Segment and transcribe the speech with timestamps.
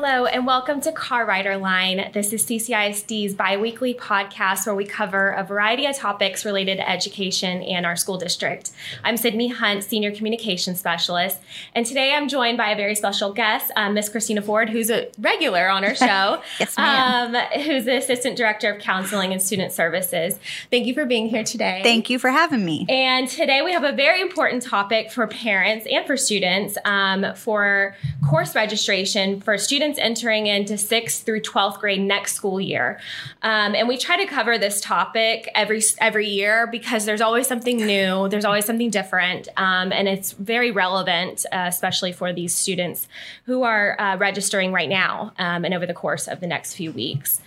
[0.00, 2.12] Hello, and welcome to Car Rider Line.
[2.14, 7.62] This is CCISD's biweekly podcast where we cover a variety of topics related to education
[7.62, 8.70] and our school district.
[9.02, 11.40] I'm Sydney Hunt, Senior Communications Specialist,
[11.74, 15.08] and today I'm joined by a very special guest, uh, Miss Christina Ford, who's a
[15.18, 16.42] regular on our show.
[16.60, 17.34] yes, ma'am.
[17.34, 20.38] Um, who's the Assistant Director of Counseling and Student Services.
[20.70, 21.80] Thank you for being here today.
[21.82, 22.86] Thank you for having me.
[22.88, 27.96] And today we have a very important topic for parents and for students um, for
[28.28, 33.00] course registration for students students entering into sixth through 12th grade next school year.
[33.42, 37.78] Um, and we try to cover this topic every, every year because there's always something
[37.78, 43.08] new, there's always something different, um, and it's very relevant, uh, especially for these students
[43.44, 46.92] who are uh, registering right now um, and over the course of the next few
[46.92, 47.40] weeks.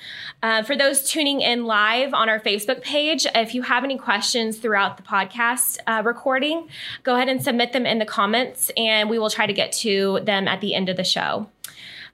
[0.43, 4.57] Uh, for those tuning in live on our Facebook page, if you have any questions
[4.57, 6.67] throughout the podcast uh, recording,
[7.03, 10.19] go ahead and submit them in the comments, and we will try to get to
[10.23, 11.47] them at the end of the show.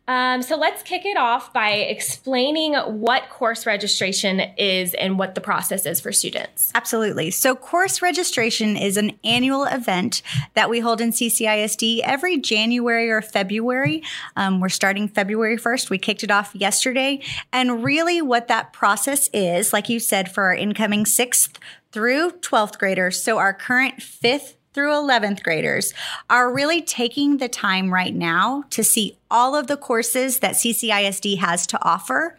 [0.07, 5.41] Um, so let's kick it off by explaining what course registration is and what the
[5.41, 6.71] process is for students.
[6.73, 7.31] Absolutely.
[7.31, 10.21] So, course registration is an annual event
[10.53, 14.03] that we hold in CCISD every January or February.
[14.35, 15.89] Um, we're starting February 1st.
[15.89, 17.21] We kicked it off yesterday.
[17.51, 21.59] And really, what that process is, like you said, for our incoming sixth
[21.91, 25.91] through 12th graders, so our current fifth through 11th graders
[26.29, 31.39] are really taking the time right now to see all of the courses that CCISD
[31.39, 32.37] has to offer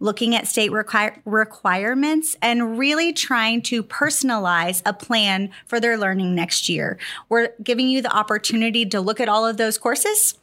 [0.00, 6.34] looking at state requir- requirements and really trying to personalize a plan for their learning
[6.34, 6.98] next year.
[7.28, 10.38] We're giving you the opportunity to look at all of those courses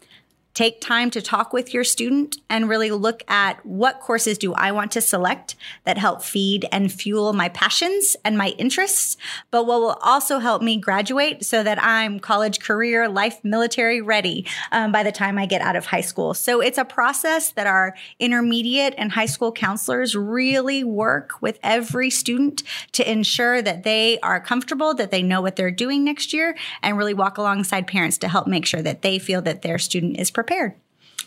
[0.55, 4.71] Take time to talk with your student and really look at what courses do I
[4.71, 9.17] want to select that help feed and fuel my passions and my interests,
[9.51, 14.45] but what will also help me graduate so that I'm college, career, life, military ready
[14.71, 16.33] um, by the time I get out of high school.
[16.33, 22.09] So it's a process that our intermediate and high school counselors really work with every
[22.09, 22.63] student
[22.93, 26.97] to ensure that they are comfortable, that they know what they're doing next year, and
[26.97, 30.31] really walk alongside parents to help make sure that they feel that their student is
[30.31, 30.75] prepared prepared.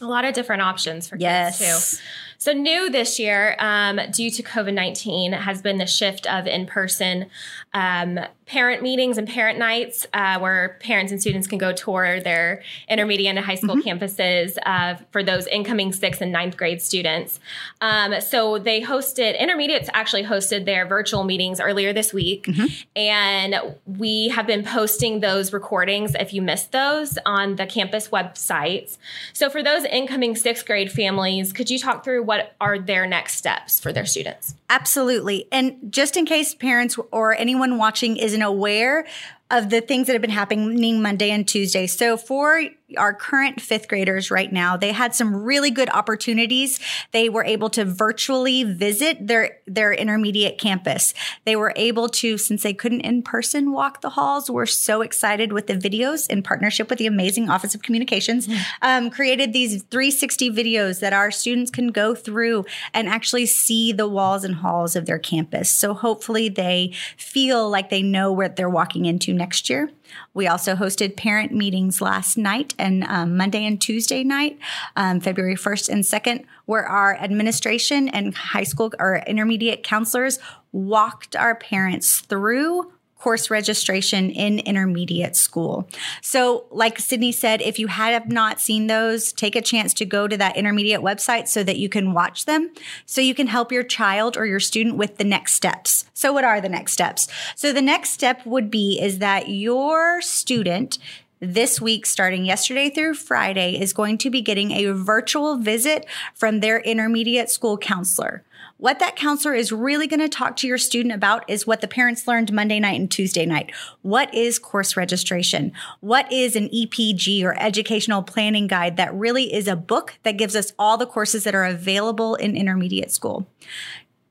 [0.01, 1.59] A lot of different options for yes.
[1.59, 2.05] kids too.
[2.41, 6.67] So new this year, um, due to COVID nineteen, has been the shift of in
[6.67, 7.27] person
[7.75, 12.63] um, parent meetings and parent nights, uh, where parents and students can go tour their
[12.89, 13.89] intermediate and high school mm-hmm.
[13.89, 17.41] campuses uh, for those incoming sixth and ninth grade students.
[17.81, 22.67] Um, so they hosted intermediates actually hosted their virtual meetings earlier this week, mm-hmm.
[22.95, 28.97] and we have been posting those recordings if you missed those on the campus websites.
[29.33, 33.37] So for those incoming sixth grade families, could you talk through what are their next
[33.37, 34.55] steps for their students?
[34.69, 35.49] Absolutely.
[35.51, 39.07] And just in case parents or anyone watching isn't aware
[39.51, 41.87] of the things that have been happening Monday and Tuesday.
[41.87, 42.63] So for
[42.97, 46.81] our current fifth graders right now, they had some really good opportunities.
[47.13, 51.13] They were able to virtually visit their, their intermediate campus.
[51.45, 55.53] They were able to, since they couldn't in person walk the halls, we're so excited
[55.53, 58.61] with the videos in partnership with the amazing Office of Communications, mm-hmm.
[58.83, 64.09] um, created these 360 videos that our students can go through and actually see the
[64.09, 65.69] walls and halls of their campus.
[65.69, 69.91] So hopefully they feel like they know what they're walking into next year.
[70.35, 74.59] We also hosted parent meetings last night and um, Monday and Tuesday night,
[74.97, 80.39] um, February 1st and 2nd, where our administration and high school or intermediate counselors
[80.73, 85.89] walked our parents through course registration in intermediate school.
[86.23, 90.29] So, like Sydney said, if you have not seen those, take a chance to go
[90.29, 92.71] to that intermediate website so that you can watch them,
[93.07, 96.07] so you can help your child or your student with the next steps.
[96.15, 97.29] So, what are the next steps?
[97.55, 100.99] So, the next step would be is that your student
[101.41, 106.61] this week, starting yesterday through Friday, is going to be getting a virtual visit from
[106.61, 108.43] their intermediate school counselor.
[108.81, 111.89] What that counselor is really going to talk to your student about is what the
[111.89, 113.73] parents learned Monday night and Tuesday night.
[114.03, 115.73] What is course registration?
[115.99, 120.55] What is an EPG or educational planning guide that really is a book that gives
[120.55, 123.49] us all the courses that are available in intermediate school?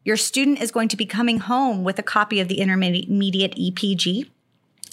[0.05, 4.29] Your student is going to be coming home with a copy of the intermediate EPG.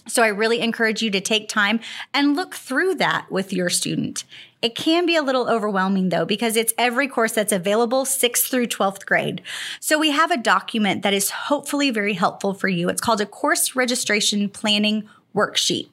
[0.07, 1.81] So I really encourage you to take time
[2.13, 4.25] and look through that with your student.
[4.61, 8.69] It can be a little overwhelming though, because it's every course that's available 6th through
[8.69, 9.43] 12th grade.
[9.81, 12.89] So we have a document that is hopefully very helpful for you.
[12.89, 15.89] It's called a course registration planning worksheet.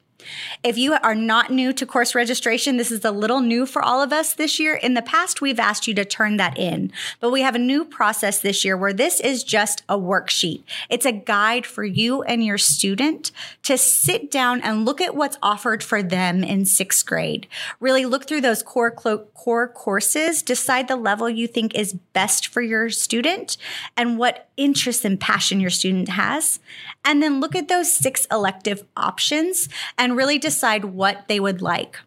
[0.62, 4.02] If you are not new to course registration, this is a little new for all
[4.02, 4.74] of us this year.
[4.74, 7.84] In the past, we've asked you to turn that in, but we have a new
[7.84, 10.62] process this year where this is just a worksheet.
[10.88, 13.32] It's a guide for you and your student
[13.62, 17.46] to sit down and look at what's offered for them in sixth grade.
[17.80, 22.62] Really look through those core, core courses, decide the level you think is best for
[22.62, 23.56] your student
[23.96, 26.60] and what interest and passion your student has.
[27.04, 29.68] And then look at those six elective options
[29.98, 31.98] and really decide what they would like.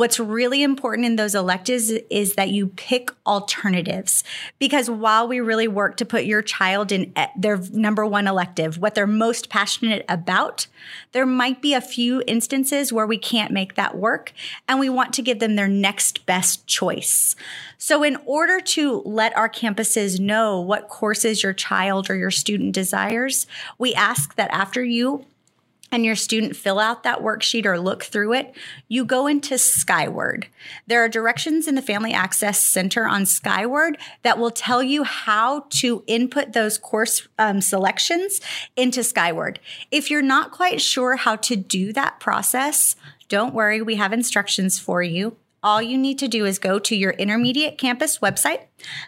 [0.00, 4.24] What's really important in those electives is that you pick alternatives
[4.58, 8.78] because while we really work to put your child in eh, their number one elective,
[8.78, 10.68] what they're most passionate about,
[11.12, 14.32] there might be a few instances where we can't make that work
[14.66, 17.36] and we want to give them their next best choice.
[17.76, 22.74] So, in order to let our campuses know what courses your child or your student
[22.74, 23.46] desires,
[23.76, 25.26] we ask that after you
[25.92, 28.54] and your student fill out that worksheet or look through it,
[28.88, 30.46] you go into Skyward.
[30.86, 35.66] There are directions in the Family Access Center on Skyward that will tell you how
[35.70, 38.40] to input those course um, selections
[38.76, 39.60] into Skyward.
[39.90, 42.96] If you're not quite sure how to do that process,
[43.28, 46.96] don't worry, we have instructions for you all you need to do is go to
[46.96, 48.64] your intermediate campus website.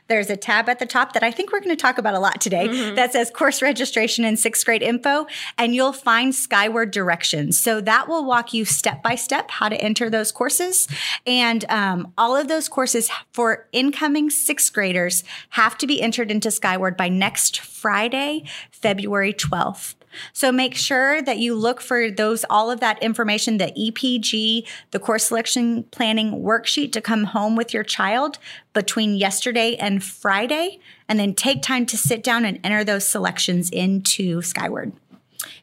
[0.09, 2.19] There's a tab at the top that I think we're going to talk about a
[2.19, 2.95] lot today mm-hmm.
[2.95, 5.27] that says course registration and sixth grade info,
[5.57, 7.59] and you'll find Skyward directions.
[7.59, 10.89] So that will walk you step by step how to enter those courses.
[11.27, 16.51] And um, all of those courses for incoming sixth graders have to be entered into
[16.51, 19.95] Skyward by next Friday, February 12th.
[20.33, 24.99] So make sure that you look for those, all of that information, the EPG, the
[24.99, 28.39] course selection planning worksheet to come home with your child
[28.73, 33.71] between yesterday and Friday, and then take time to sit down and enter those selections
[33.71, 34.93] into Skyward.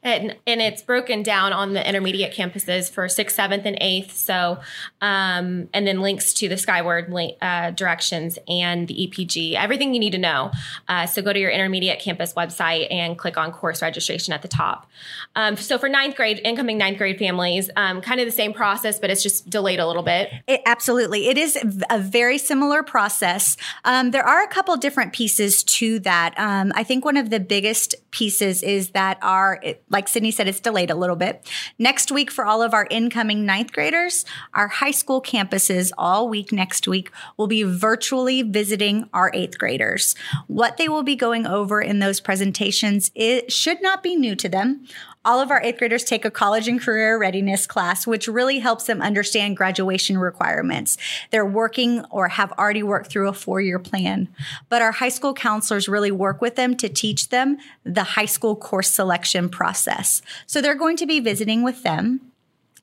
[0.02, 4.16] And, and it's broken down on the intermediate campuses for sixth, seventh, and eighth.
[4.16, 4.60] So,
[5.02, 10.12] um, and then links to the Skyward uh, directions and the EPG, everything you need
[10.12, 10.52] to know.
[10.88, 14.48] Uh, so go to your intermediate campus website and click on course registration at the
[14.48, 14.90] top.
[15.36, 19.00] Um, so for ninth grade, incoming ninth grade families, um, kind of the same process,
[19.00, 20.32] but it's just delayed a little bit.
[20.48, 21.28] It, absolutely.
[21.28, 21.58] It is
[21.90, 23.58] a very similar process.
[23.84, 26.34] Um, there are a couple different pieces to that.
[26.38, 30.60] Um, I think one of the biggest pieces is that our like Sydney said, it's
[30.60, 31.50] delayed a little bit.
[31.78, 36.52] Next week, for all of our incoming ninth graders, our high school campuses all week
[36.52, 40.16] next week will be virtually visiting our eighth graders.
[40.48, 44.50] What they will be going over in those presentations it should not be new to
[44.50, 44.86] them
[45.26, 48.86] all of our eighth graders take a college and career readiness class, which really helps
[48.86, 50.98] them understand graduation requirements.
[51.32, 54.30] They're working or have already worked through a four year plan.
[54.70, 58.56] But our high school counselors really work with them to teach them the high school
[58.56, 60.22] course selection process.
[60.48, 62.29] So they're going to be visiting with them.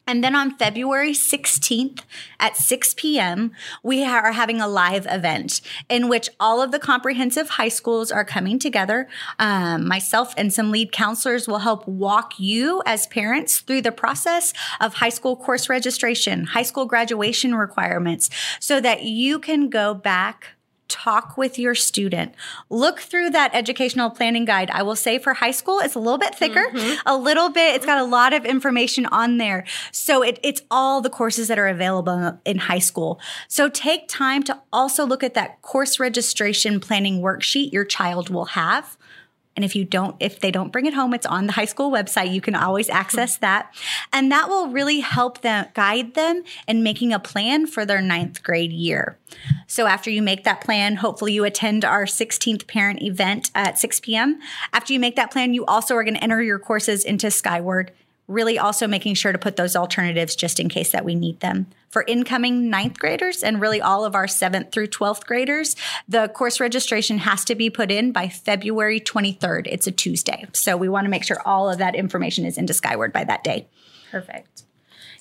[0.07, 2.03] And then on February 16th
[2.39, 7.51] at 6 p.m., we are having a live event in which all of the comprehensive
[7.51, 9.09] high schools are coming together.
[9.39, 14.53] Um, myself and some lead counselors will help walk you as parents through the process
[14.81, 18.31] of high school course registration, high school graduation requirements,
[18.61, 20.56] so that you can go back
[20.89, 22.35] talk with your student.
[22.71, 24.71] Look through that educational planning guide.
[24.71, 27.01] I will say for high school, it's a little bit thicker, mm-hmm.
[27.07, 29.65] a little bit, it's got a lot of information on there.
[29.93, 33.21] So it, it's all the courses that are available in high school.
[33.49, 38.47] So take time to also look at that course registration planning worksheet your child will
[38.47, 38.97] have.
[39.57, 41.91] And if you don't, if they don't bring it home, it's on the high school
[41.91, 42.33] website.
[42.33, 43.75] You can always access that.
[44.13, 48.43] And that will really help them guide them in making a plan for their ninth
[48.43, 49.19] grade year.
[49.67, 54.01] So after you make that plan, hopefully you attend our 16th parent event at 6
[54.01, 54.41] p.m.
[54.73, 57.93] After you make that plan, you also are going to enter your courses into Skyward
[58.29, 61.67] really also making sure to put those alternatives just in case that we need them.
[61.89, 65.77] For incoming ninth graders and really all of our seventh through 12th graders,
[66.09, 69.67] the course registration has to be put in by February 23rd.
[69.67, 70.47] It's a Tuesday.
[70.53, 73.45] So we want to make sure all of that information is into Skyward by that
[73.45, 73.69] day.
[74.11, 74.66] Perfect.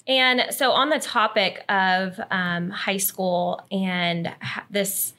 [0.08, 4.34] And so, on the topic of um, high school and
[4.70, 5.14] this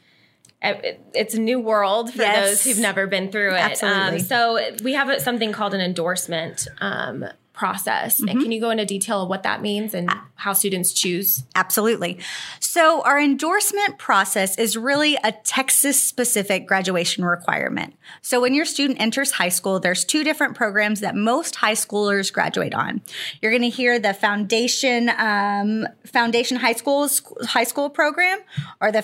[0.62, 2.48] it's a new world for yes.
[2.48, 3.58] those who've never been through it.
[3.58, 4.18] Absolutely.
[4.18, 7.24] Um, so we have something called an endorsement um,
[7.56, 8.20] process.
[8.20, 8.28] Mm-hmm.
[8.28, 11.42] And can you go into detail of what that means and how students choose?
[11.56, 12.18] Absolutely.
[12.60, 17.94] So, our endorsement process is really a Texas specific graduation requirement.
[18.22, 22.32] So, when your student enters high school, there's two different programs that most high schoolers
[22.32, 23.00] graduate on.
[23.40, 27.08] You're going to hear the foundation um, foundation high school
[27.42, 28.38] high school program
[28.80, 29.02] or the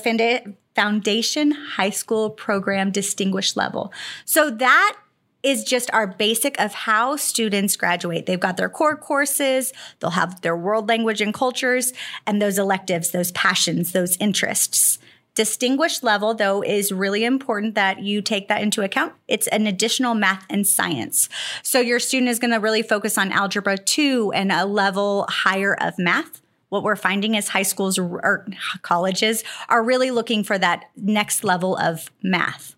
[0.75, 3.93] foundation high school program distinguished level.
[4.27, 4.97] So that
[5.43, 8.27] is just our basic of how students graduate.
[8.27, 11.93] They've got their core courses, they'll have their world language and cultures,
[12.27, 14.99] and those electives, those passions, those interests.
[15.35, 19.15] Distinguished level, though, is really important that you take that into account.
[19.29, 21.31] It's an additional math and science.
[21.63, 25.75] So your student is going to really focus on algebra two and a level higher
[25.81, 26.43] of math.
[26.69, 28.47] What we're finding is high schools or
[28.83, 32.77] colleges are really looking for that next level of math.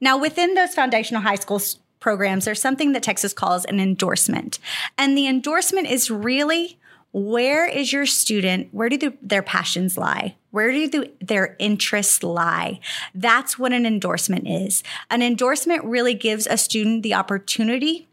[0.00, 4.58] Now, within those foundational high schools programs, there's something that Texas calls an endorsement.
[4.96, 6.78] And the endorsement is really
[7.12, 8.68] where is your student?
[8.72, 10.36] Where do the, their passions lie?
[10.50, 12.80] Where do the, their interests lie?
[13.14, 14.82] That's what an endorsement is.
[15.10, 18.08] An endorsement really gives a student the opportunity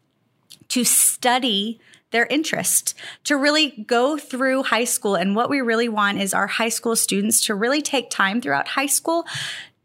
[0.69, 1.79] to study
[2.11, 2.93] their interest,
[3.25, 5.15] to really go through high school.
[5.15, 8.69] And what we really want is our high school students to really take time throughout
[8.69, 9.25] high school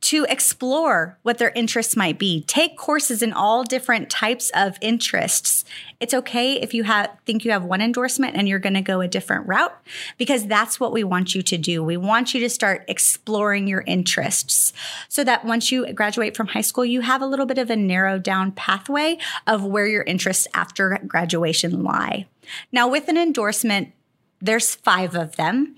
[0.03, 2.43] to explore what their interests might be.
[2.43, 5.65] Take courses in all different types of interests.
[6.01, 9.03] It's okay if you have think you have one endorsement and you're going to go
[9.03, 9.77] a different route
[10.17, 11.85] because that's what we want you to do.
[11.85, 14.73] We want you to start exploring your interests
[15.09, 17.77] so that once you graduate from high school, you have a little bit of a
[17.77, 22.27] narrowed down pathway of where your interests after graduation lie.
[22.73, 23.93] Now, with an endorsement,
[24.41, 25.77] there's five of them.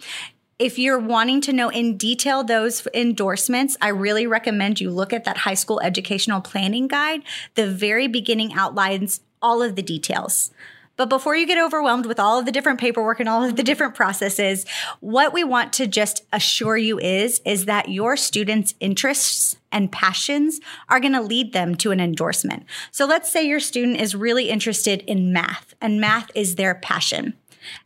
[0.63, 5.25] If you're wanting to know in detail those endorsements, I really recommend you look at
[5.25, 7.23] that high school educational planning guide.
[7.57, 10.53] The very beginning outlines all of the details.
[10.97, 13.65] But before you get overwhelmed with all of the different paperwork and all of the
[13.65, 14.65] different processes,
[15.01, 20.61] what we want to just assure you is is that your students' interests and passions
[20.89, 22.67] are going to lead them to an endorsement.
[22.93, 27.35] So let's say your student is really interested in math and math is their passion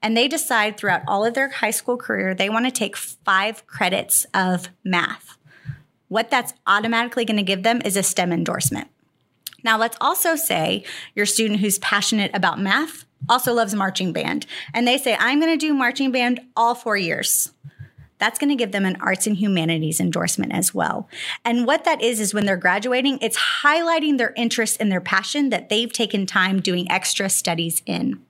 [0.02, 3.66] and they decide throughout all of their high school career they want to take five
[3.66, 5.36] credits of math.
[6.08, 8.88] What that's automatically going to give them is a STEM endorsement.
[9.64, 14.86] Now, let's also say your student who's passionate about math also loves marching band, and
[14.86, 17.52] they say, I'm going to do marching band all four years.
[18.18, 21.08] That's going to give them an arts and humanities endorsement as well.
[21.44, 25.50] And what that is, is when they're graduating, it's highlighting their interest and their passion
[25.50, 28.22] that they've taken time doing extra studies in.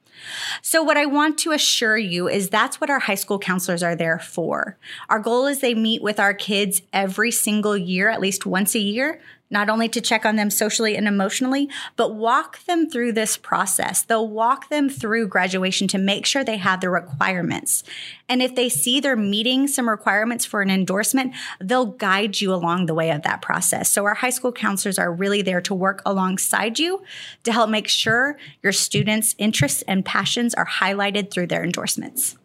[0.63, 3.97] So, what I want to assure you is that's what our high school counselors are
[3.97, 4.77] there for.
[5.09, 8.81] Our goal is they meet with our kids every single year, at least once a
[8.81, 13.37] year, not only to check on them socially and emotionally, but walk them through this
[13.37, 14.03] process.
[14.03, 17.85] They'll walk them through graduation to make sure they have the requirements.
[18.29, 22.87] And if they see they're meeting some requirements for an endorsement, they'll guide you along
[22.87, 23.91] the way of that process.
[23.91, 27.03] So our high school counselors are really there to work alongside you
[27.45, 32.37] to help make sure your students' interests and passions are highlighted through their endorsements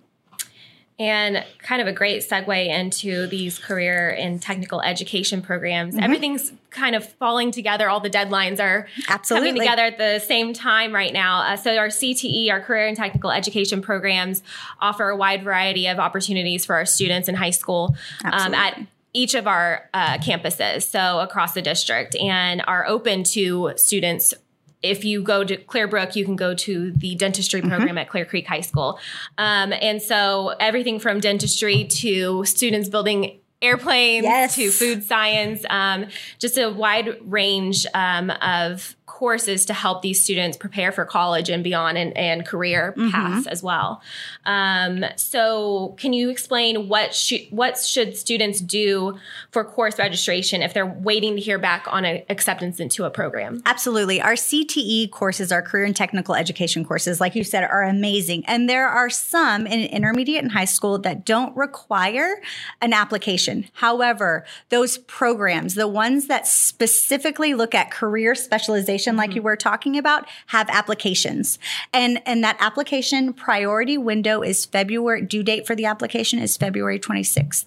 [1.01, 5.95] and kind of a great segue into these career and technical education programs.
[5.95, 6.03] Mm-hmm.
[6.03, 7.89] Everything's kind of falling together.
[7.89, 9.49] All the deadlines are Absolutely.
[9.49, 11.41] coming together at the same time right now.
[11.41, 14.43] Uh, so, our CTE, our career and technical education programs,
[14.79, 18.79] offer a wide variety of opportunities for our students in high school um, at
[19.13, 24.35] each of our uh, campuses, so across the district, and are open to students
[24.83, 27.69] if you go to Clearbrook, you can go to the dentistry mm-hmm.
[27.69, 27.97] program mm-hmm.
[27.99, 28.99] at Clear Creek High School.
[29.37, 34.55] Um, and so everything from dentistry to students building airplanes yes.
[34.55, 36.07] to food science, um,
[36.39, 41.63] just a wide range um, of courses to help these students prepare for college and
[41.63, 43.11] beyond and, and career mm-hmm.
[43.11, 44.01] paths as well.
[44.47, 49.19] Um, so, can you explain what sh- what should students do
[49.51, 53.61] for course registration if they're waiting to hear back on an acceptance into a program?
[53.67, 54.19] Absolutely.
[54.19, 58.43] Our CTE courses, our career and technical education courses, like you said, are amazing.
[58.47, 62.41] And there are some in intermediate and high school that don't require
[62.81, 63.65] an application.
[63.73, 69.37] However, those programs, the ones that specifically look at career specialization, like mm-hmm.
[69.37, 71.59] you were talking about have applications.
[71.93, 76.99] And and that application priority window is February due date for the application is February
[76.99, 77.65] 26th.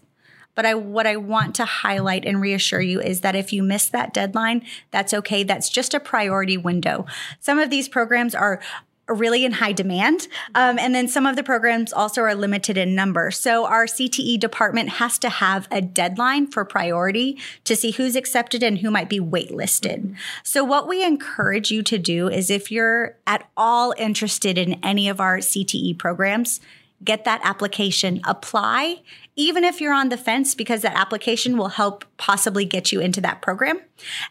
[0.54, 3.88] But I what I want to highlight and reassure you is that if you miss
[3.88, 5.42] that deadline, that's okay.
[5.42, 7.06] That's just a priority window.
[7.40, 8.60] Some of these programs are
[9.08, 10.28] really in high demand.
[10.54, 13.30] Um, and then some of the programs also are limited in number.
[13.30, 18.62] So our CTE department has to have a deadline for priority to see who's accepted
[18.62, 20.16] and who might be waitlisted.
[20.42, 25.08] So what we encourage you to do is if you're at all interested in any
[25.08, 26.60] of our CTE programs,
[27.02, 29.02] get that application, apply,
[29.36, 33.20] even if you're on the fence, because that application will help possibly get you into
[33.20, 33.80] that program.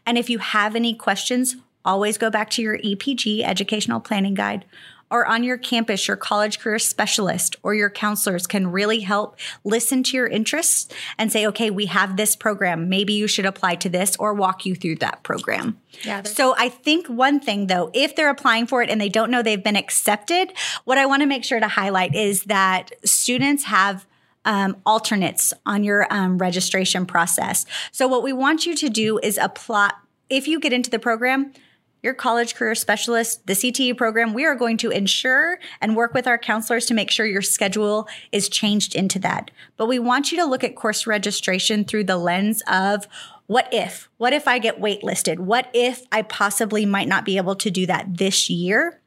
[0.05, 4.65] And if you have any questions, always go back to your EPG, Educational Planning Guide,
[5.13, 10.01] or on your campus, your college career specialist or your counselors can really help listen
[10.01, 12.89] to your interests and say, okay, we have this program.
[12.89, 15.79] Maybe you should apply to this or walk you through that program.
[16.03, 19.29] Yeah, so I think one thing though, if they're applying for it and they don't
[19.29, 20.51] know they've been accepted,
[20.85, 24.07] what I want to make sure to highlight is that students have
[24.45, 27.67] um, alternates on your um, registration process.
[27.91, 29.91] So, what we want you to do is apply.
[30.29, 31.53] If you get into the program,
[32.03, 36.27] your college career specialist, the CTE program, we are going to ensure and work with
[36.27, 39.49] our counselors to make sure your schedule is changed into that.
[39.77, 43.07] But we want you to look at course registration through the lens of
[43.47, 44.09] what if?
[44.17, 45.39] What if I get waitlisted?
[45.39, 48.99] What if I possibly might not be able to do that this year?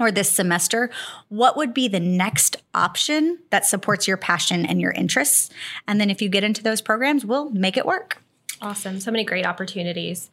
[0.00, 0.90] or this semester,
[1.28, 5.50] what would be the next option that supports your passion and your interests?
[5.88, 8.22] And then if you get into those programs, we'll make it work.
[8.60, 9.00] Awesome.
[9.00, 10.30] So many great opportunities.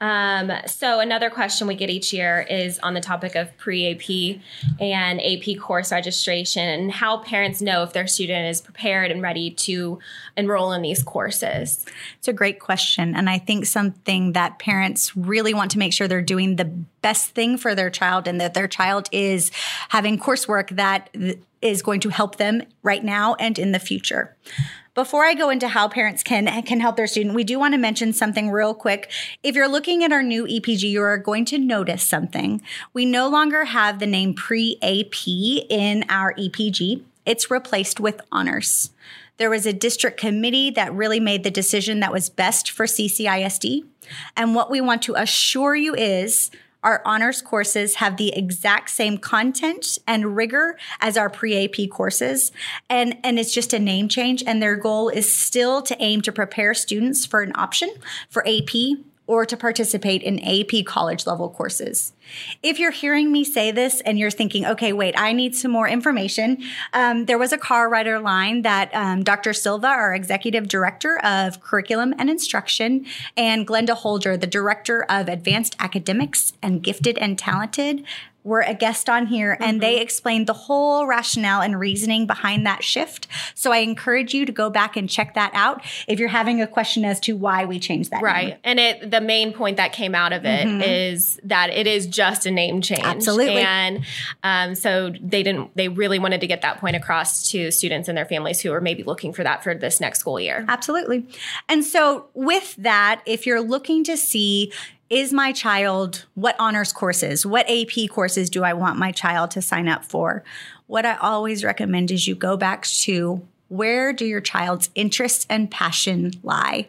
[0.00, 4.40] Um, so another question we get each year is on the topic of pre-AP
[4.80, 9.50] and AP course registration and how parents know if their student is prepared and ready
[9.50, 10.00] to
[10.36, 11.86] enroll in these courses.
[12.18, 13.14] It's a great question.
[13.14, 17.30] And I think something that parents really want to make sure they're doing the best
[17.30, 19.50] thing for their child and that their child is
[19.90, 21.08] having coursework that
[21.62, 24.36] is going to help them right now and in the future.
[24.94, 27.78] Before I go into how parents can can help their student, we do want to
[27.78, 29.10] mention something real quick.
[29.42, 32.62] If you're looking at our new EPG, you are going to notice something.
[32.92, 35.26] We no longer have the name pre-AP
[35.68, 37.02] in our EPG.
[37.26, 38.90] It's replaced with honors.
[39.36, 43.82] There was a district committee that really made the decision that was best for CCISD.
[44.36, 46.52] And what we want to assure you is
[46.84, 52.52] our honors courses have the exact same content and rigor as our pre-AP courses.
[52.88, 54.44] And, and it's just a name change.
[54.46, 57.92] And their goal is still to aim to prepare students for an option
[58.30, 62.12] for AP or to participate in AP college level courses.
[62.62, 65.88] If you're hearing me say this and you're thinking, okay, wait, I need some more
[65.88, 66.62] information,
[66.92, 69.52] um, there was a car rider line that um, Dr.
[69.52, 75.76] Silva, our executive director of curriculum and instruction, and Glenda Holder, the director of advanced
[75.78, 78.04] academics and gifted and talented,
[78.44, 79.78] were a guest on here and mm-hmm.
[79.80, 83.26] they explained the whole rationale and reasoning behind that shift.
[83.54, 86.66] So I encourage you to go back and check that out if you're having a
[86.66, 88.22] question as to why we changed that.
[88.22, 88.48] Right.
[88.48, 88.58] Name.
[88.64, 90.82] And it the main point that came out of it mm-hmm.
[90.82, 93.02] is that it is just a name change.
[93.02, 93.62] Absolutely.
[93.62, 94.04] And
[94.42, 98.16] um, so they didn't they really wanted to get that point across to students and
[98.16, 100.66] their families who are maybe looking for that for this next school year.
[100.68, 101.26] Absolutely.
[101.68, 104.72] And so with that, if you're looking to see
[105.10, 109.62] is my child, what honors courses, what AP courses do I want my child to
[109.62, 110.42] sign up for?
[110.86, 115.70] What I always recommend is you go back to where do your child's interests and
[115.70, 116.88] passion lie?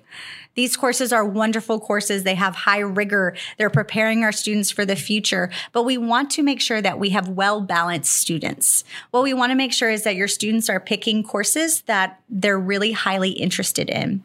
[0.55, 2.23] These courses are wonderful courses.
[2.23, 3.35] They have high rigor.
[3.57, 7.09] They're preparing our students for the future, but we want to make sure that we
[7.09, 8.85] have well balanced students.
[9.11, 12.59] What we want to make sure is that your students are picking courses that they're
[12.59, 14.23] really highly interested in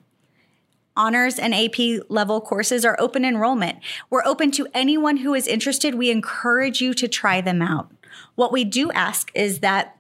[0.97, 3.79] honors and AP level courses are open enrollment.
[4.09, 5.95] We're open to anyone who is interested.
[5.95, 7.91] We encourage you to try them out.
[8.35, 9.97] What we do ask is that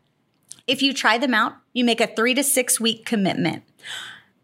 [0.66, 3.62] if you try them out, you make a three to six week commitment.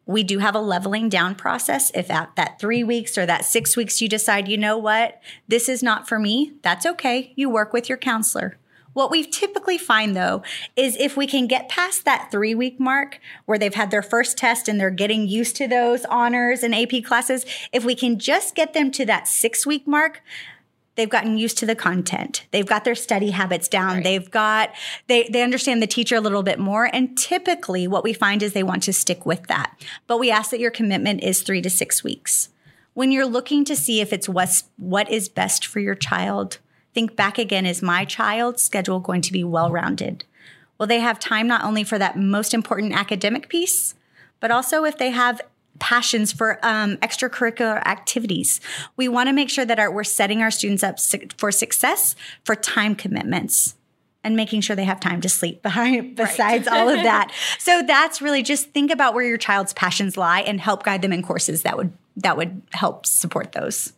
[0.07, 1.91] We do have a leveling down process.
[1.95, 5.69] If at that three weeks or that six weeks you decide, you know what, this
[5.69, 7.33] is not for me, that's okay.
[7.35, 8.57] You work with your counselor.
[8.97, 10.43] What we typically find though
[10.75, 14.39] is if we can get past that three week mark where they've had their first
[14.39, 18.55] test and they're getting used to those honors and AP classes, if we can just
[18.55, 20.23] get them to that six week mark,
[20.95, 22.47] they've gotten used to the content.
[22.53, 23.97] They've got their study habits down.
[23.97, 24.05] Right.
[24.05, 24.71] they've got
[25.09, 28.55] they they understand the teacher a little bit more and typically what we find is
[28.55, 29.79] they want to stick with that.
[30.07, 32.49] But we ask that your commitment is 3 to 6 weeks.
[32.95, 36.61] When you're looking to see if it's what's what is best for your child
[36.97, 40.25] think back again is my child's schedule going to be well rounded?
[40.79, 43.95] Will they have time not only for that most important academic piece,
[44.41, 45.43] but also if they have
[45.79, 48.63] passions for um, extracurricular activities.
[48.97, 52.17] We want to make sure that our, we're setting our students up su- for success
[52.45, 53.75] for time commitments
[54.25, 56.81] and making sure they have time to sleep behind besides right.
[56.81, 57.31] all of that.
[57.59, 61.13] So that's really just think about where your child's passions lie and help guide them
[61.13, 63.93] in courses that would that would help support those.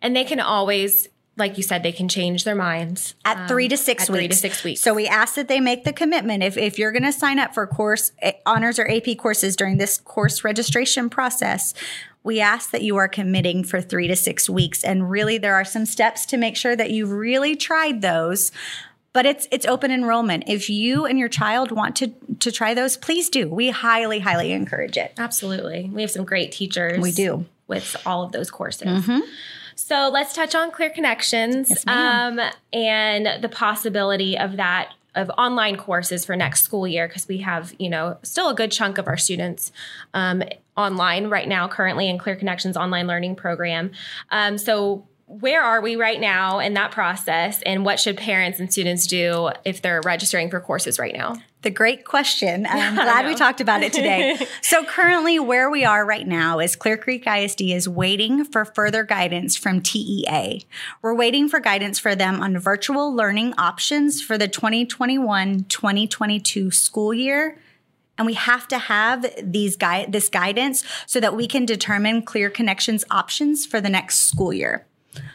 [0.00, 3.68] And they can always like you said, they can change their minds at um, three
[3.68, 4.18] to six weeks.
[4.18, 4.80] Three to six weeks.
[4.80, 6.42] So we ask that they make the commitment.
[6.42, 9.76] If, if you're going to sign up for course eh, honors or AP courses during
[9.76, 11.74] this course registration process,
[12.22, 14.82] we ask that you are committing for three to six weeks.
[14.82, 18.50] And really, there are some steps to make sure that you've really tried those.
[19.12, 20.44] But it's it's open enrollment.
[20.46, 22.08] If you and your child want to
[22.40, 23.48] to try those, please do.
[23.48, 25.14] We highly highly encourage it.
[25.16, 26.98] Absolutely, we have some great teachers.
[26.98, 29.06] We do with all of those courses.
[29.06, 29.20] Mm-hmm.
[29.76, 32.40] So let's touch on Clear Connections Yes, um,
[32.72, 37.74] and the possibility of that of online courses for next school year because we have
[37.78, 39.72] you know still a good chunk of our students
[40.14, 40.42] um,
[40.76, 43.92] online right now currently in Clear Connections online learning program.
[44.30, 48.72] Um, so where are we right now in that process and what should parents and
[48.72, 51.34] students do if they're registering for courses right now?
[51.66, 52.64] The great question.
[52.64, 54.38] I'm glad we talked about it today.
[54.62, 59.02] so, currently, where we are right now is Clear Creek ISD is waiting for further
[59.02, 60.64] guidance from TEA.
[61.02, 67.12] We're waiting for guidance for them on virtual learning options for the 2021 2022 school
[67.12, 67.58] year.
[68.16, 72.48] And we have to have these guide this guidance so that we can determine Clear
[72.48, 74.86] Connections options for the next school year.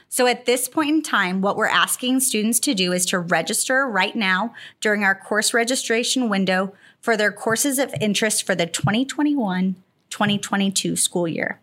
[0.09, 3.87] So at this point in time, what we're asking students to do is to register
[3.87, 9.75] right now during our course registration window for their courses of interest for the 2021
[10.09, 11.61] 2022 school year.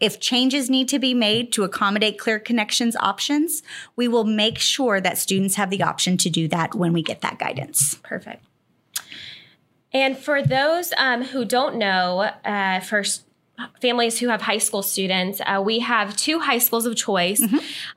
[0.00, 3.62] If changes need to be made to accommodate Clear Connections options,
[3.94, 7.22] we will make sure that students have the option to do that when we get
[7.22, 7.94] that guidance.
[8.02, 8.44] Perfect.
[9.92, 13.22] And for those um, who don't know, uh, for s-
[13.80, 17.42] families who have high school students, uh, we have two high schools of choice,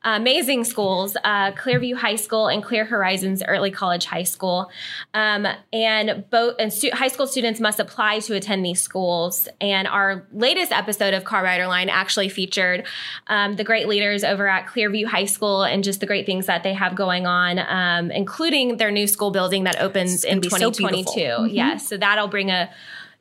[0.03, 4.69] amazing schools, uh, Clearview High School and Clear Horizons Early College High School.
[5.13, 9.47] Um, and both and stu- high school students must apply to attend these schools.
[9.59, 12.85] And our latest episode of Car Rider Line actually featured
[13.27, 16.63] um, the great leaders over at Clearview High School and just the great things that
[16.63, 20.71] they have going on, um, including their new school building that opens in be so
[20.71, 21.13] 2022.
[21.13, 21.47] beautiful.
[21.47, 22.69] Yes, so that'll bring a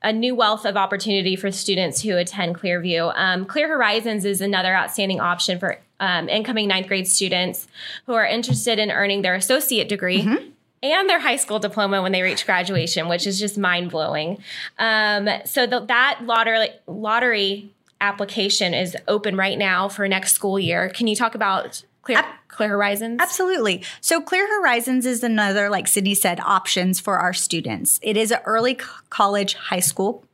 [0.02, 3.12] a new wealth of opportunity for students who attend Clearview.
[3.16, 7.66] Um, Clear Horizons is another outstanding option for um, incoming ninth grade students
[8.06, 10.20] who are interested in earning their associate degree.
[10.80, 14.38] And their high school diploma when they reach graduation, which is just mind blowing.
[14.78, 20.88] Um, so the, that lottery lottery application is open right now for next school year.
[20.88, 21.82] Can you talk about
[22.16, 23.18] Clear, Clear Horizons?
[23.20, 23.84] Absolutely.
[24.00, 28.00] So Clear Horizons is another, like Sydney said, options for our students.
[28.02, 28.78] It is an early
[29.10, 30.24] college high school.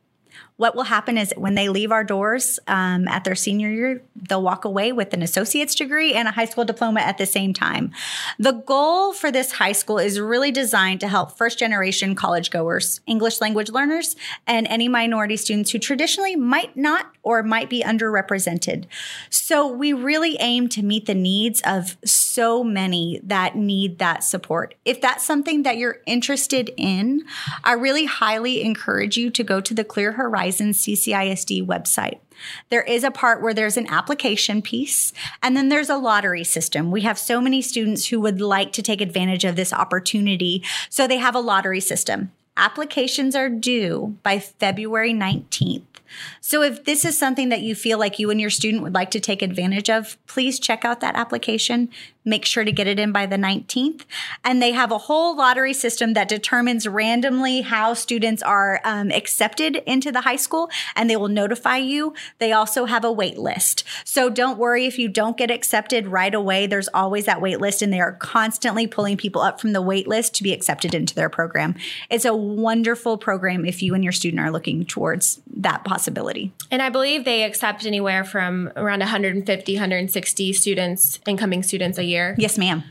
[0.57, 4.41] What will happen is when they leave our doors um, at their senior year, they'll
[4.41, 7.91] walk away with an associate's degree and a high school diploma at the same time.
[8.39, 13.01] The goal for this high school is really designed to help first generation college goers,
[13.05, 14.15] English language learners,
[14.47, 18.85] and any minority students who traditionally might not or might be underrepresented.
[19.29, 21.97] So we really aim to meet the needs of
[22.35, 24.75] so many that need that support.
[24.83, 27.23] If that's something that you're interested in,
[27.63, 32.19] I really highly encourage you to go to the Clear Horizons CCISD website.
[32.69, 36.91] There is a part where there's an application piece, and then there's a lottery system.
[36.91, 41.07] We have so many students who would like to take advantage of this opportunity, so
[41.07, 42.33] they have a lottery system.
[42.57, 45.83] Applications are due by February 19th.
[46.39, 49.11] So if this is something that you feel like you and your student would like
[49.11, 51.89] to take advantage of, please check out that application.
[52.25, 54.01] Make sure to get it in by the 19th.
[54.43, 59.75] And they have a whole lottery system that determines randomly how students are um, accepted
[59.85, 62.15] into the high school, and they will notify you.
[62.39, 63.83] They also have a wait list.
[64.03, 66.65] So don't worry if you don't get accepted right away.
[66.65, 70.07] There's always that wait list, and they are constantly pulling people up from the wait
[70.07, 71.75] list to be accepted into their program.
[72.09, 76.53] It's a wonderful program if you and your student are looking towards that possibility.
[76.71, 82.14] And I believe they accept anywhere from around 150, 160 students, incoming students a year.
[82.37, 82.83] Yes, ma'am.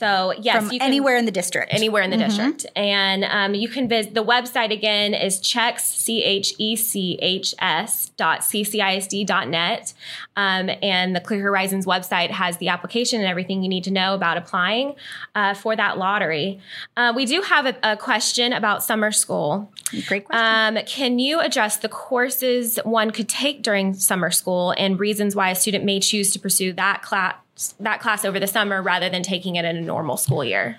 [0.00, 1.74] So yes, From you can, anywhere in the district.
[1.74, 6.24] anywhere in the district, and um, you can visit the website again is checks c
[6.24, 9.92] h e c h s dot ccisd dot net,
[10.36, 14.14] um, and the Clear Horizons website has the application and everything you need to know
[14.14, 14.94] about applying
[15.34, 16.60] uh, for that lottery.
[16.96, 19.70] Uh, we do have a, a question about summer school.
[20.08, 20.78] Great question.
[20.78, 25.50] Um, can you address the courses one could take during summer school and reasons why
[25.50, 27.34] a student may choose to pursue that class
[27.80, 30.78] that class over the summer rather than taking it in a normal school year?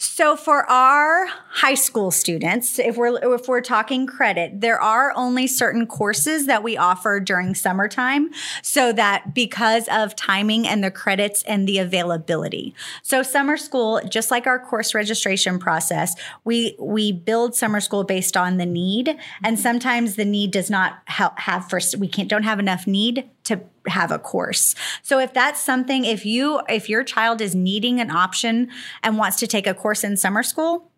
[0.00, 5.48] So for our high school students, if we're if we're talking credit, there are only
[5.48, 8.30] certain courses that we offer during summertime
[8.62, 12.76] so that because of timing and the credits and the availability.
[13.02, 16.14] So summer school, just like our course registration process,
[16.44, 20.98] we we build summer school based on the need and sometimes the need does not
[21.08, 24.74] ha- have first we can't don't have enough need to have a course.
[25.02, 28.70] So if that's something if you if your child is needing an option
[29.02, 30.90] and wants to take a course in summer school,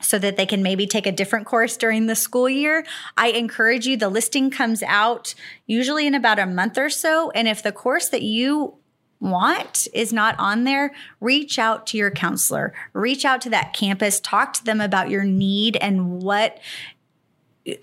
[0.00, 2.86] so that they can maybe take a different course during the school year.
[3.16, 5.34] I encourage you, the listing comes out
[5.66, 7.30] usually in about a month or so.
[7.32, 8.74] And if the course that you
[9.20, 14.20] want is not on there, reach out to your counselor, reach out to that campus,
[14.20, 16.58] talk to them about your need and what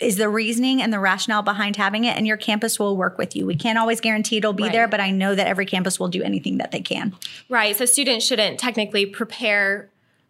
[0.00, 3.36] is the reasoning and the rationale behind having it, and your campus will work with
[3.36, 3.46] you.
[3.46, 4.72] We can't always guarantee it'll be Right.
[4.72, 7.14] there, but I know that every campus will do anything that they can.
[7.48, 7.74] Right.
[7.76, 9.88] So students shouldn't technically prepare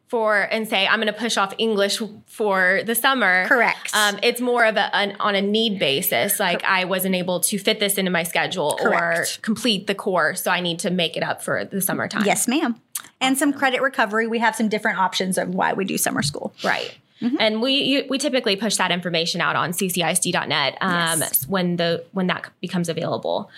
[0.09, 3.45] for and say, I'm going to push off English for the summer.
[3.49, 3.91] Correct.
[3.93, 6.39] Um, it's more of a an, on a need basis.
[6.39, 9.39] Like I wasn't able to fit this into my schedule Correct.
[9.39, 12.23] or complete the course, so I need to make it up for the summertime.
[12.25, 12.81] Yes, ma'am.
[13.21, 14.29] And some credit recovery.
[14.29, 16.55] We have some different options of why we do summer school.
[16.63, 16.95] Right.
[17.23, 17.37] Mm-hmm.
[17.41, 21.47] And we you, we typically push that information out on ccisd.net um, Yes.
[21.49, 23.51] when the when that becomes available.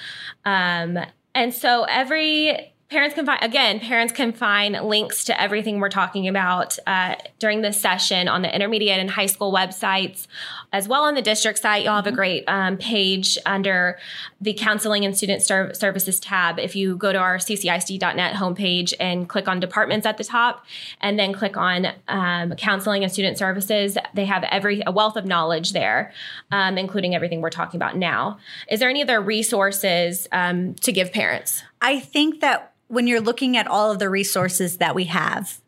[0.45, 0.99] Um,
[1.35, 6.27] and so every parents can find again parents can find links to everything we're talking
[6.27, 10.27] about uh, during this session on the intermediate and high school websites
[10.73, 11.85] as well on the district site.
[11.85, 13.99] You'll have a great um, page under
[14.41, 16.59] the counseling and student Ser- services tab.
[16.59, 20.65] If you go to our ccisd.net homepage and click on departments at the top
[21.01, 25.27] and then click on um, counseling and student services they have every a wealth of
[25.27, 26.13] knowledge there
[26.53, 28.39] um, including everything we're talking about now.
[28.71, 33.57] Is there any other resources um, to give parents I think that when you're looking
[33.57, 35.61] at all of the resources that we have,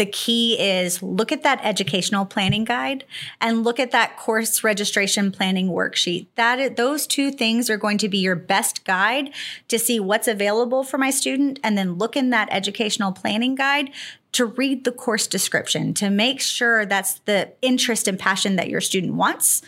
[0.00, 3.04] the key is look at that educational planning guide
[3.38, 6.26] and look at that course registration planning worksheet.
[6.36, 9.30] That those two things are going to be your best guide
[9.68, 13.90] to see what's available for my student and then look in that educational planning guide
[14.32, 18.80] to read the course description to make sure that's the interest and passion that your
[18.80, 19.60] student wants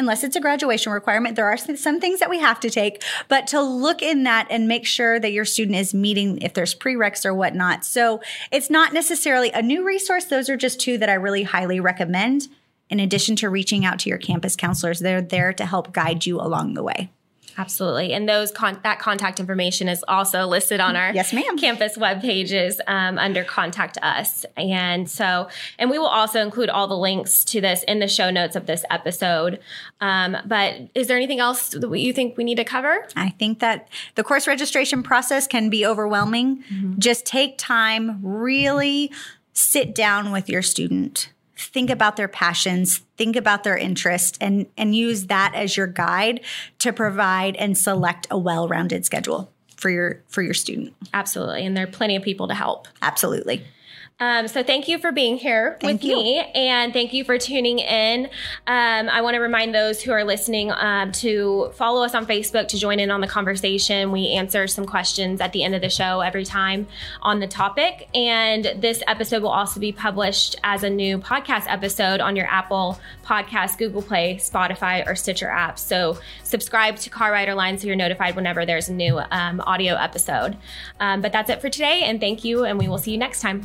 [0.00, 1.36] unless it's a graduation requirement.
[1.36, 4.66] There are some things that we have to take, but to look in that and
[4.66, 7.84] make sure that your student is meeting if there's prereqs or whatnot.
[7.84, 10.24] So it's not necessarily a new resource.
[10.24, 12.48] Those are just two that I really highly recommend.
[12.88, 16.40] In addition to reaching out to your campus counselors, they're there to help guide you
[16.40, 17.10] along the way.
[17.60, 18.14] Absolutely.
[18.14, 21.58] And those con- that contact information is also listed on our Yes, ma'am.
[21.58, 24.46] campus web pages um, under contact us.
[24.56, 28.30] And so, and we will also include all the links to this in the show
[28.30, 29.60] notes of this episode.
[30.00, 33.06] Um, but is there anything else that you think we need to cover?
[33.14, 36.64] I think that the course registration process can be overwhelming.
[36.98, 39.12] Just take time, really
[39.52, 41.30] sit down with your student.
[41.60, 46.40] Think about their passions, think about their interest and and use that as your guide
[46.78, 50.94] to provide and select a well-rounded schedule for your for your student.
[51.12, 51.64] Absolutely.
[51.66, 52.88] And there are plenty of people to help.
[53.02, 53.64] Absolutely.
[54.20, 56.16] Um, so thank you for being here Thank with you.
[56.16, 58.26] me, and thank you for tuning in.
[58.66, 62.68] Um, I want to remind those who are listening um, to follow us on Facebook
[62.68, 64.12] to join in on the conversation.
[64.12, 66.86] We answer some questions at the end of the show every time
[67.22, 72.20] on the topic, and this episode will also be published as a new podcast episode
[72.20, 75.78] on your Apple Podcast, Google Play, Spotify, or Stitcher apps.
[75.78, 79.94] So subscribe to Car Rider Line so you're notified whenever there's a new um, audio
[79.94, 80.58] episode.
[80.98, 83.40] Um, but that's it for today, and thank you, and we will see you next
[83.40, 83.64] time.